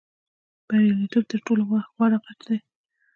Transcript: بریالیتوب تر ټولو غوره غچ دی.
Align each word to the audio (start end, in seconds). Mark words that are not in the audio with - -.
بریالیتوب 0.67 1.23
تر 1.31 1.39
ټولو 1.45 1.63
غوره 1.95 2.17
غچ 2.23 2.39
دی. 2.47 2.57